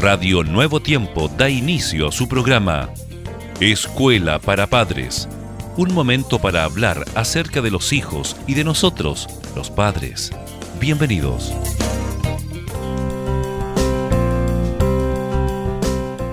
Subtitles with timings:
[0.00, 2.88] Radio Nuevo Tiempo da inicio a su programa
[3.58, 5.28] Escuela para Padres.
[5.76, 9.26] Un momento para hablar acerca de los hijos y de nosotros,
[9.56, 10.30] los padres.
[10.78, 11.52] Bienvenidos.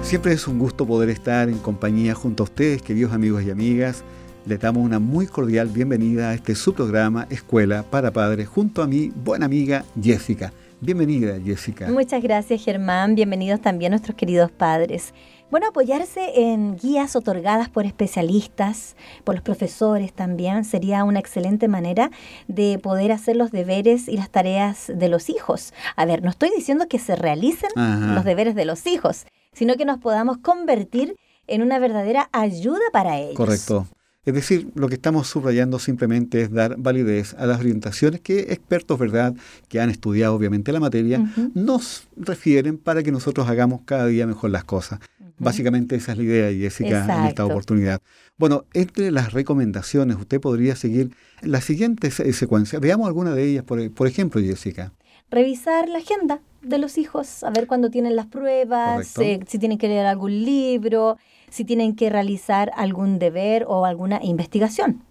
[0.00, 4.04] Siempre es un gusto poder estar en compañía junto a ustedes, queridos amigos y amigas.
[4.46, 8.86] Le damos una muy cordial bienvenida a este su programa Escuela para Padres junto a
[8.86, 10.50] mi buena amiga Jessica.
[10.80, 11.88] Bienvenida, Jessica.
[11.90, 13.14] Muchas gracias, Germán.
[13.14, 15.12] Bienvenidos también nuestros queridos padres.
[15.50, 22.10] Bueno, apoyarse en guías otorgadas por especialistas, por los profesores también, sería una excelente manera
[22.48, 25.74] de poder hacer los deberes y las tareas de los hijos.
[25.96, 27.70] A ver, no estoy diciendo que se realicen
[28.14, 31.16] los deberes de los hijos, sino que nos podamos convertir
[31.46, 33.36] en una verdadera ayuda para ellos.
[33.36, 33.86] Correcto.
[34.24, 38.98] Es decir, lo que estamos subrayando simplemente es dar validez a las orientaciones que expertos,
[38.98, 39.34] ¿verdad?,
[39.68, 41.24] que han estudiado obviamente la materia,
[41.54, 45.00] nos refieren para que nosotros hagamos cada día mejor las cosas.
[45.38, 48.02] Básicamente esa es la idea, Jessica, en esta oportunidad.
[48.36, 52.78] Bueno, entre las recomendaciones, usted podría seguir la siguiente secuencia.
[52.78, 54.92] Veamos alguna de ellas, por, por ejemplo, Jessica.
[55.30, 59.78] Revisar la agenda de los hijos, a ver cuándo tienen las pruebas, eh, si tienen
[59.78, 61.18] que leer algún libro,
[61.50, 65.04] si tienen que realizar algún deber o alguna investigación.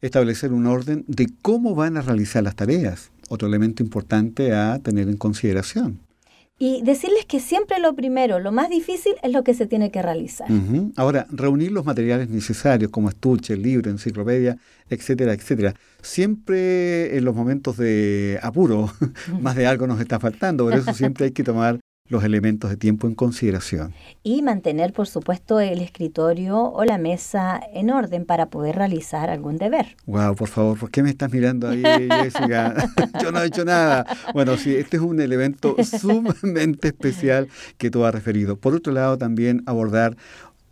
[0.00, 5.08] Establecer un orden de cómo van a realizar las tareas, otro elemento importante a tener
[5.08, 6.03] en consideración.
[6.58, 10.02] Y decirles que siempre lo primero, lo más difícil es lo que se tiene que
[10.02, 10.46] realizar.
[10.94, 14.56] Ahora, reunir los materiales necesarios como estuche, libro, enciclopedia,
[14.88, 15.74] etcétera, etcétera.
[16.00, 18.88] Siempre en los momentos de apuro,
[19.40, 22.76] más de algo nos está faltando, por eso siempre hay que tomar los elementos de
[22.76, 23.94] tiempo en consideración.
[24.22, 29.56] Y mantener, por supuesto, el escritorio o la mesa en orden para poder realizar algún
[29.56, 29.96] deber.
[30.04, 31.82] Wow, por favor, ¿por qué me estás mirando ahí,
[32.22, 32.90] Jessica?
[33.22, 34.04] Yo no he hecho nada.
[34.34, 38.56] Bueno, sí, este es un elemento sumamente especial que tú has referido.
[38.56, 40.14] Por otro lado, también abordar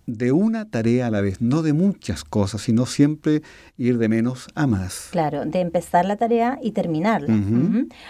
[0.06, 3.42] de una tarea a la vez, no de muchas cosas, sino siempre
[3.76, 5.08] ir de menos a más.
[5.10, 7.34] Claro, de empezar la tarea y terminarla.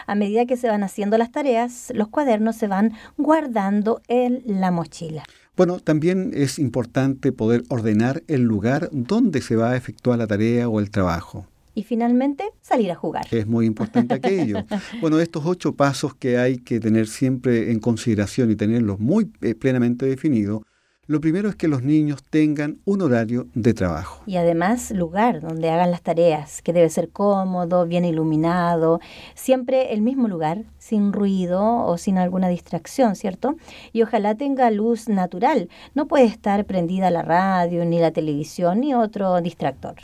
[0.07, 4.71] A medida que se van haciendo las tareas, los cuadernos se van guardando en la
[4.71, 5.25] mochila.
[5.57, 10.69] Bueno, también es importante poder ordenar el lugar donde se va a efectuar la tarea
[10.69, 11.47] o el trabajo.
[11.75, 13.27] Y finalmente, salir a jugar.
[13.31, 14.65] Es muy importante aquello.
[15.01, 19.55] bueno, estos ocho pasos que hay que tener siempre en consideración y tenerlos muy eh,
[19.55, 20.63] plenamente definidos,
[21.13, 24.23] lo primero es que los niños tengan un horario de trabajo.
[24.27, 28.99] Y además lugar donde hagan las tareas, que debe ser cómodo, bien iluminado,
[29.35, 33.57] siempre el mismo lugar, sin ruido o sin alguna distracción, ¿cierto?
[33.93, 35.69] Y ojalá tenga luz natural.
[35.95, 39.97] No puede estar prendida la radio, ni la televisión, ni otro distractor.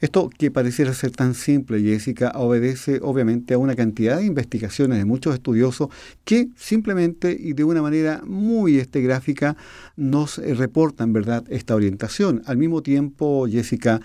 [0.00, 5.04] Esto que pareciera ser tan simple, Jessica, obedece obviamente a una cantidad de investigaciones de
[5.04, 5.90] muchos estudiosos
[6.24, 9.56] que simplemente y de una manera muy este, gráfica
[9.96, 12.42] nos reportan, ¿verdad?, esta orientación.
[12.46, 14.00] Al mismo tiempo, Jessica,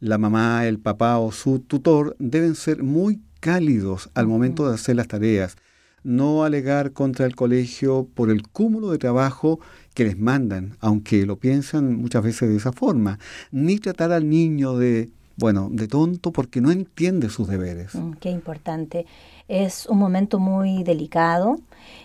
[0.00, 4.96] la mamá, el papá o su tutor deben ser muy cálidos al momento de hacer
[4.96, 5.56] las tareas,
[6.02, 9.60] no alegar contra el colegio por el cúmulo de trabajo
[9.94, 13.18] que les mandan, aunque lo piensan muchas veces de esa forma,
[13.50, 17.94] ni tratar al niño de, bueno, de tonto porque no entiende sus deberes.
[17.94, 19.06] Mm, qué importante.
[19.48, 21.58] Es un momento muy delicado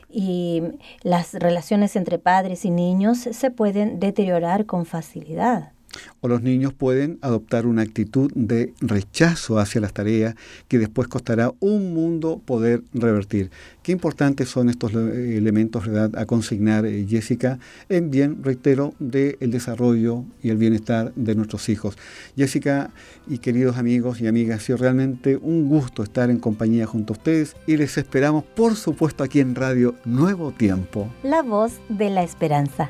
[0.09, 0.63] y
[1.03, 5.74] las relaciones entre padres y niños se pueden deteriorar con facilidad
[6.21, 10.35] o los niños pueden adoptar una actitud de rechazo hacia las tareas
[10.67, 13.51] que después costará un mundo poder revertir.
[13.83, 16.17] Qué importantes son estos elementos ¿verdad?
[16.17, 21.95] a consignar, eh, Jessica, en bien, reitero, del desarrollo y el bienestar de nuestros hijos.
[22.35, 22.91] Jessica
[23.27, 27.17] y queridos amigos y amigas, ha sido realmente un gusto estar en compañía junto a
[27.17, 31.07] ustedes y les esperamos, por supuesto, aquí en Radio Nuevo Tiempo.
[31.23, 32.89] La voz de la esperanza.